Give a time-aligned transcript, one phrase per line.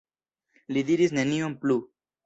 [0.77, 1.81] Li diris nenion plu.